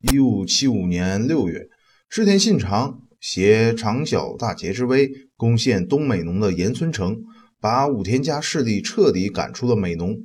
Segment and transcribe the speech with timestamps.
[0.00, 1.66] 一五七五年六月，
[2.08, 7.24] 织田信长携长小大捷之威，攻陷东美浓的岩村城，
[7.60, 10.16] 把武田家势力彻底赶出了美浓。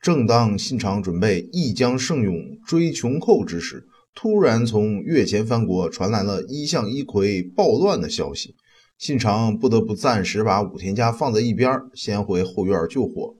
[0.00, 8.56] 正当信长准备一将胜勇追穷寇之时，突然从越前藩国传来了一向一揆暴乱的消息。
[8.96, 13.36] 信长不得不暂时把武田家放在一边，先回后院救火。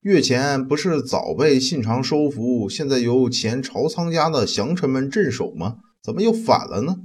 [0.00, 5.76] 越前不是早被信长收服，现在由前朝仓家的降臣们镇守吗？
[6.02, 6.96] 怎么又反了呢？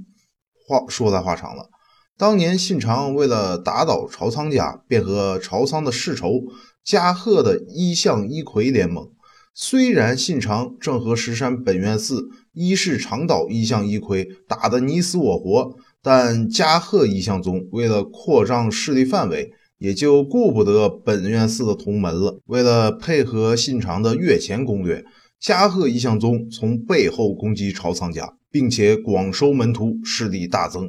[0.66, 1.68] 话说来话长了。
[2.16, 6.44] 当年信长为了打倒朝仓家，便和朝仓的世仇
[6.82, 9.10] 加贺的一向一揆联盟。
[9.52, 19.52] 虽然信长正和石山本愿寺一世长岛一向一揆打得你死我活，但加贺一向宗为了扩张势力范围。
[19.78, 22.40] 也就顾不得本院寺的同门了。
[22.46, 25.04] 为了配合信长的越前攻略，
[25.40, 30.88] 加贺一向宗从背后攻击朝仓家，并且广收门徒，势力大增。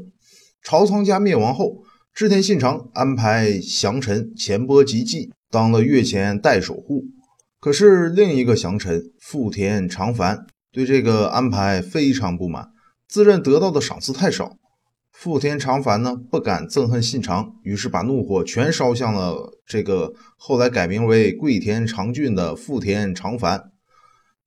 [0.63, 7.03] 朝仓家灭亡后，织田信长安排降臣前波吉继当了越前代守护。
[7.59, 12.69] 可是另一个降臣富田长繁对这个安排非常不满，
[13.07, 14.56] 自认得到的赏赐太少。
[15.19, 23.71] 富田长繁呢不敢憎恨信长，于是把怒火全烧向了这个后来改名为桂田长俊的富田长繁。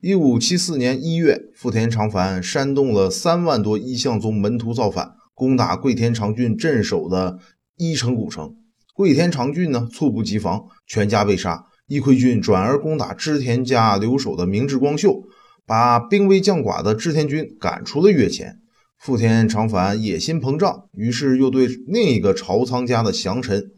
[0.01, 7.41] 一五七四年一月，富田长繁煽动了三万多一向宗门徒造反，攻打桂田长俊镇守的
[7.77, 8.55] 伊城古城。
[8.95, 11.67] 桂田长俊呢猝不及防，全家被杀。
[11.89, 15.25] 伊揆军转而攻打织田家留守的明智光秀，
[15.67, 18.61] 把兵微将寡的织田军赶出了越前。
[19.01, 23.71] 富田长繁野心膨胀，于是又对另一个朝仓家的降臣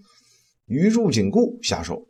[0.67, 2.09] 鱼住景固下手。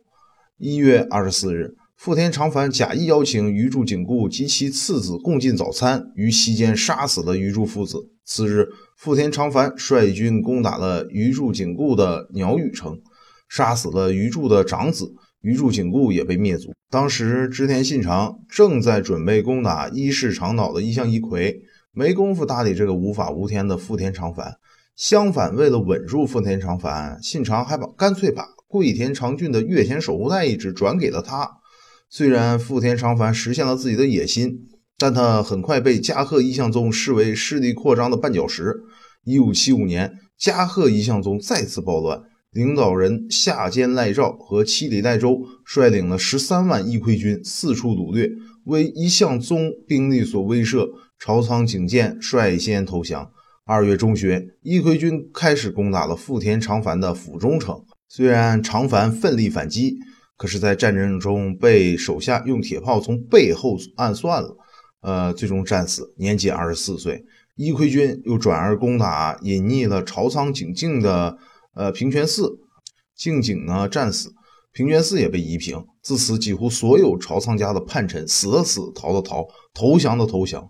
[0.57, 8.09] 一月二十四日，富田长繁假意邀请鱼住景固及其次子共进早餐，于席间杀死了鱼住父子。
[8.25, 12.99] 次日，富田长繁率军攻打了鱼住景固的鸟羽城，
[13.47, 16.73] 杀死了鱼住的长子，鱼住景固也被灭族。
[16.89, 21.61] 当时，织田信长正在准备攻打伊势长岛的一向一揆。
[21.95, 24.55] 没工夫搭理这个无法无天的富田长繁，
[24.95, 31.47] 相反，为了稳住富田长繁，信长还把干脆把桂田长俊的越前守护代一职转给了他。
[32.09, 34.61] 虽然富田长繁实现了自己的野心，
[34.97, 38.73] 但他很快被加贺一向宗视为势力扩张的绊脚石。
[39.23, 42.19] 一五七五年，加贺一向宗再次暴乱，
[42.51, 48.27] 领导人下间赖照和七里赖周率领了十三万义揆军四处掳掠，
[48.65, 50.87] 为一向宗兵力所威慑。
[51.25, 53.31] 朝仓景建率先投降。
[53.63, 57.81] 二月中旬，伊揆军开始攻打了富田长繁的府中城。
[58.09, 59.95] 虽然长繁奋力反击，
[60.35, 64.57] 可是，在战争中被手下用铁炮从背后暗算了，
[64.99, 67.23] 呃，最终战死，年仅二十四岁。
[67.55, 71.37] 伊揆军又转而攻打隐匿了朝仓景静的
[71.73, 72.59] 呃平泉寺，
[73.15, 74.33] 静景呢战死，
[74.73, 75.85] 平泉寺也被夷平。
[76.01, 80.69] 自此，几乎所有朝仓家的叛臣死的死，逃的逃，投降的投降。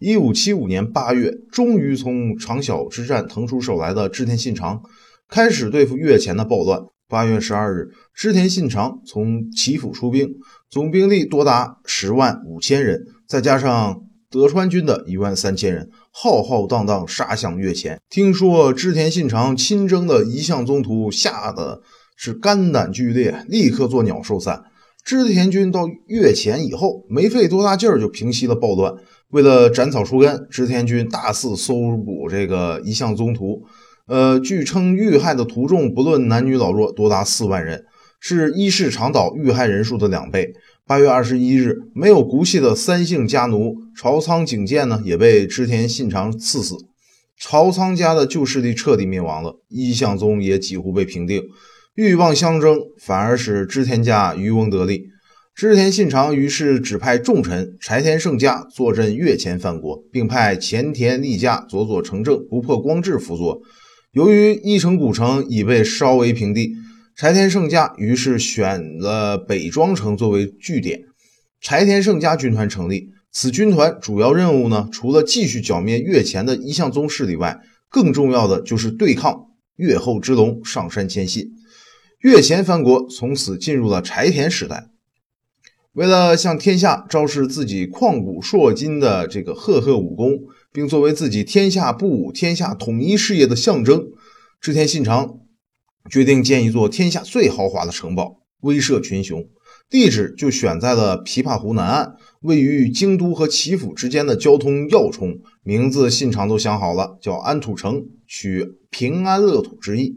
[0.00, 4.82] 一五七五年八月，终于从长筱之战腾出手来的织田信长，
[5.28, 6.80] 开始对付越前的暴乱。
[7.06, 10.26] 八月十二日，织田信长从岐阜出兵，
[10.70, 14.00] 总兵力多达十万五千人，再加上
[14.30, 18.00] 德川军的一万三千人，浩浩荡荡杀向越前。
[18.08, 21.82] 听说织田信长亲征的一向宗徒吓得
[22.16, 24.62] 是肝胆俱裂，立刻作鸟兽散。
[25.04, 28.94] 织田军到越前以后，没费多大劲儿就平息了暴乱。
[29.30, 33.62] 为了斩草除根，织田军大肆搜捕这个一向宗徒。
[34.06, 37.84] 呃，据称遇害的徒众不论男女老弱，多达四万人，
[38.18, 40.52] 是伊势长岛遇害人数的两倍。
[40.84, 46.74] 八月二十一日，没有骨气的三姓家奴朝仓景建呢，也被织田信长刺死。
[47.38, 51.40] 朝仓家的旧势力彻底灭亡了，一向宗也几乎被平定。
[51.94, 55.09] 欲望相争，反而使织田家渔翁得利。
[55.60, 63.60] 织田信长于是指派重臣柴田胜家坐镇越前藩国，并派前田利家佐佐成政、不破光治辅佐。
[64.12, 66.72] 由于一城古城已被烧为平地，
[67.14, 71.02] 柴田胜家于是选了北庄城作为据点。
[71.60, 81.50] 柴田胜家军团成立，此军团主要任务呢，除了继续剿灭越前的一向宗势力外，更重要的就是对抗越后之龙上杉谦信。
[82.20, 84.86] 越前藩国从此进入了柴田时代。
[85.94, 90.38] 为了向天下昭示自己旷古烁今的这个赫赫武功，
[90.72, 94.04] 并作为自己天下布武、天下统一事业的象征，
[94.60, 95.40] 织田信长
[96.08, 99.44] 决定建一座天下最豪华的城堡，威慑群雄。
[99.88, 110.14] 地址就选在了琵琶湖南岸，位于京都和岐阜之间的交通要冲名字信长都想好了，叫安土城，取平安乐土之意。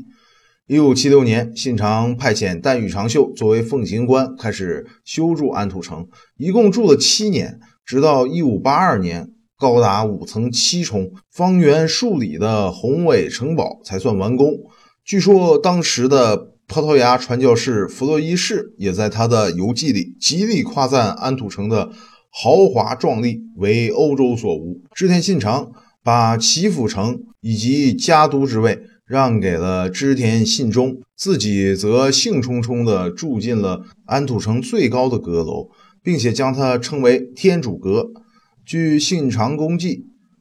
[0.73, 14.51] 一五七六年，信长派遣丹羽长秀作为奉行官，开始修筑安土城，一共住了七年，直到一五八二年，高达五层七重、方圆数里的宏伟城堡才算完工。
[15.05, 16.49] 据说当时的。
[16.65, 21.91] 葡萄牙传教士弗洛伊士也在他的游记里极力夸赞安土城的
[22.31, 24.81] 豪华壮丽，为欧洲所无。
[24.95, 35.69] 织田信长把岐阜城以及家督之位让给了织田信忠，自己则兴冲冲地住进了安土城最高的阁楼，
[36.01, 38.07] 并且将它称为天主阁。
[38.65, 39.95] 据《信长公记》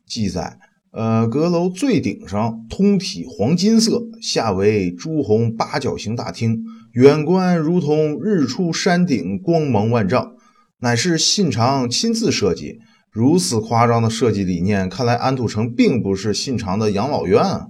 [0.06, 0.59] 记载。
[0.94, 6.62] 呃，阁楼最顶上通体黄金色，下为朱红八角形大厅，
[6.93, 10.35] 远观如同日出山顶，光芒万丈，
[10.81, 12.79] 乃是信长亲自设计。
[13.11, 17.69] 如此夸张的设计理念，看来安土城并不是信长的养老院啊！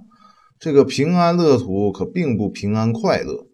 [0.63, 3.47] 这个平安乐土可并不平安快乐。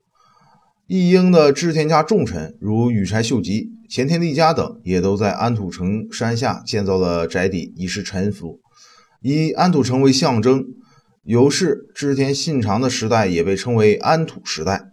[0.85, 8.59] 义英的织田家重臣如羽柴秀吉、前田利家等，也都在安土城山下建造了宅邸，以示臣服。
[9.23, 10.63] 以安土城为象征，
[11.23, 14.91] 由是织田信长的时代也被称为安土时代。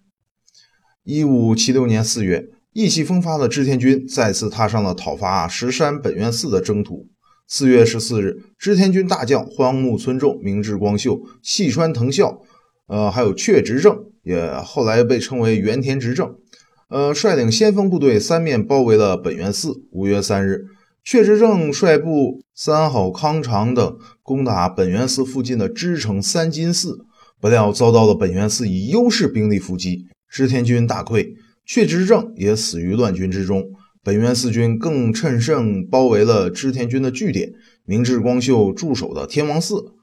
[1.05, 7.11] 一五七六年四月，意气风发的织田军再次踏上了讨伐石山本愿寺的征途。
[7.49, 12.43] 四月十四日，织田军大将荒木村重、明智光秀、细川藤孝，
[12.89, 16.35] 呃，还有确直政，也后来被称为原田执政，
[16.89, 19.85] 呃，率领先锋部队三面包围了本愿寺。
[19.93, 20.65] 五月三日。
[21.05, 27.07] 阙之政率部三好康长等攻打本愿寺附近的织城三金寺，
[27.41, 33.71] 不料遭到了本愿寺以优势兵力伏击，织田军大溃，阙之政也死于乱军之中。
[34.07, 37.55] 本愿寺军更趁胜包围了织田军的据点
[37.85, 39.95] 明智光秀驻守的天王寺。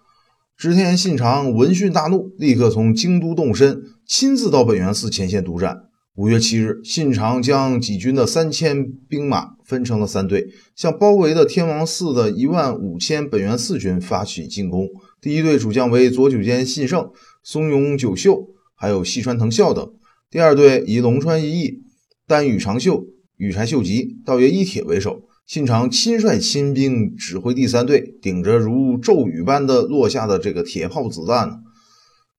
[0.57, 5.83] 织田信长闻讯大怒，立刻从京都动身，亲自到本愿寺前线督战。
[6.15, 14.89] 五月七日，信长将己军的三千兵马分成了三队，向包围的天王寺的一万五千本愿寺军发起进攻。
[15.21, 17.09] 第一队主将为佐久间信胜、
[17.41, 19.93] 松永久秀，还有细川藤孝等；
[20.29, 21.83] 第二队以龙川一义、
[22.27, 23.05] 丹羽长秀、
[23.37, 25.23] 羽柴秀吉、道爷一铁为首。
[25.45, 31.61] 信长亲率亲兵指挥第三队，顶着如骤雨般的落下的这个铁炮子弹，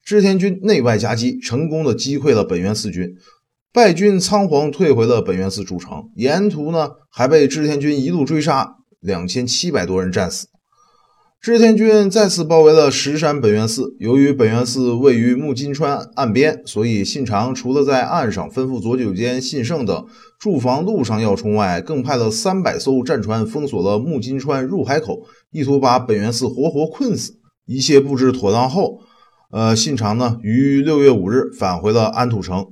[0.02, 3.14] 织田军内外夹击，成功的击溃了本愿寺军。
[3.72, 10.46] 败军仓皇退回了本愿寺主城，沿途呢还被织田军一路追杀，两千七百多人战死。
[11.44, 13.94] 织田军再次包围了石山本愿寺。
[13.98, 20.06] 由于本愿寺位于木津川岸边，所以信长除了在岸上吩咐佐久间信胜等
[20.40, 25.18] 驻防路上要冲外，更派了三百艘战船封锁了木津川入海口，
[25.52, 27.34] 意图把本愿寺活活困死。
[27.66, 29.00] 一切布置妥当后，
[29.52, 32.68] 呃，信长呢于六月五日返回了安土城。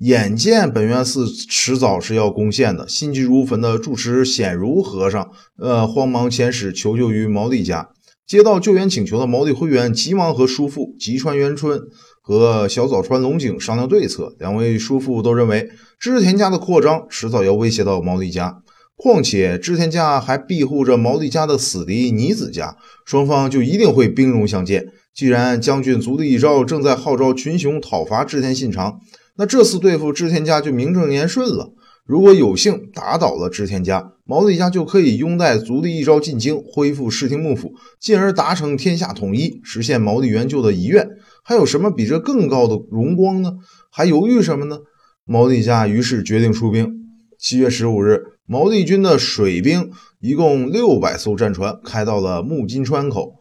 [0.00, 5.30] 眼见本愿寺迟早是要攻陷的，心急如焚的住持显如和尚，
[5.60, 7.90] 呃，慌忙遣使求救于毛利家。
[8.26, 11.80] 接到救援请求的毛利辉元急忙和叔父吉川元春
[12.20, 14.34] 和小早川龙井商量对策。
[14.40, 15.70] 两位叔父都认为
[16.00, 18.62] 织田家的扩张迟早要威胁到毛利家，
[18.96, 24.86] 况且织田家还庇护着毛利家的死敌尼子家，双方就一定会兵戎相见。
[25.14, 28.98] 既然将军足利义昭正在号召群雄讨伐织田信长。
[29.38, 31.72] 那这次对付织田家就名正言顺了。
[32.06, 41.08] 如果有幸打倒了织田家，毛利家就可以拥戴足利一朝进京，恢复室町幕府，进而达成天下统一，实现毛利元就的遗愿。
[41.42, 43.54] 还有什么比这更高的荣光呢？
[43.90, 44.78] 还犹豫什么呢？
[45.24, 47.08] 毛利家于是决定出兵。
[47.38, 53.34] 七月十五日，毛利军的水兵一共六百艘战船开到了木津川口。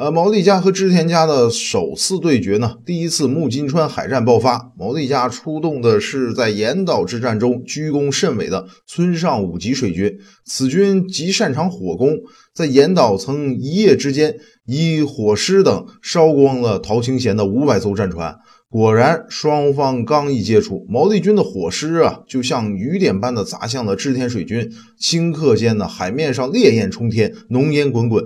[0.00, 12.16] 呃，毛利家和织田家的首次对决呢，第一次木津川海战爆发，毛利家出动的是在岩岛之战中居功甚伟的村上五级水军，此军极擅长火攻，
[12.54, 18.34] 在岩岛曾一夜之间以火狮等烧光了陶清贤的五百艘战船。
[18.70, 28.24] 果然，双方刚一接触，毛利军的火狮啊，就像雨点般的砸向了织田水军，顷刻间呢，海面上烈焰冲天，浓烟滚滚。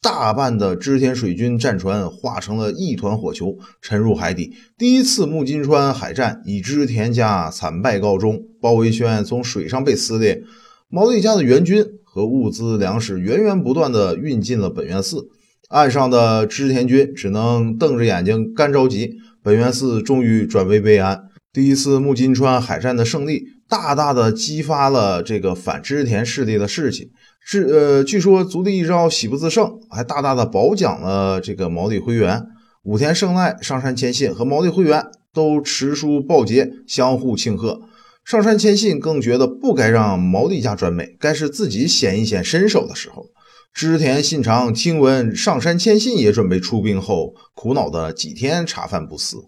[0.00, 4.52] 大半的织田水军战船化成了一团火球，沉入海底。
[4.76, 10.44] 第一次木津川海战以织田家惨败告终，包围圈从水上被撕裂。
[10.88, 15.28] 毛利家的援军和物资粮食源源不断地运进了本愿寺，
[15.68, 19.16] 岸上的织田军只能瞪着眼睛干着急。
[19.42, 21.24] 本愿寺终于转危为安。
[21.52, 27.10] 第一次木津川海战的胜利，大大的激发了这个反织田势力的士气。
[27.40, 32.44] 是呃，据说足利义昭喜不自胜，还大大的褒奖了这个毛利辉元、
[32.84, 37.80] 武田胜赖、上杉谦信和毛利辉元都持书报捷，相互庆贺。
[38.24, 43.24] 上杉谦信更觉得不该让毛利家专美，该是自己显一显身手的时候。
[43.72, 49.38] 织田信长听闻上杉谦信也准备出兵后，苦恼的几天茶饭不思。